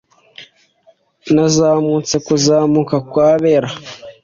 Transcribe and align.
nazamutse 1.33 2.15
kuzamuka 2.25 2.95
kwabera 3.09 3.69